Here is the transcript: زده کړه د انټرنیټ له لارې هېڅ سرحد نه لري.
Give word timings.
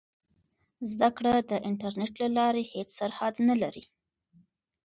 زده 0.91 1.09
کړه 1.17 1.33
د 1.49 1.51
انټرنیټ 1.69 2.13
له 2.23 2.29
لارې 2.37 2.63
هېڅ 2.73 2.89
سرحد 2.99 3.33
نه 3.49 3.55
لري. 3.61 3.83